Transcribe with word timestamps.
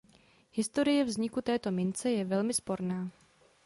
Historie 0.53 1.03
vzniku 1.05 1.41
této 1.41 1.71
mince 1.71 2.11
je 2.11 2.25
velmi 2.25 2.53
sporná. 2.53 3.11